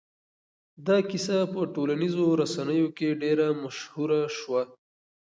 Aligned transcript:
دا 0.87 0.97
کيسه 1.09 1.37
په 1.53 1.59
ټولنيزو 1.73 2.25
رسنيو 2.41 2.87
کې 2.97 3.19
ډېره 3.21 3.47
مشهوره 3.63 4.21
شوه. 4.39 4.61